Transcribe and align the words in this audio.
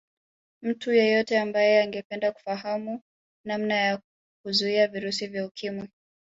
Mtu 0.61 0.93
yeyote 0.93 1.39
ambaye 1.39 1.81
angependa 1.83 2.31
kufahamu 2.31 3.01
namna 3.45 3.75
ya 3.75 4.01
kuzuia 4.45 4.87
virusi 4.87 5.27
vya 5.27 5.45
Ukimwi 5.45 5.89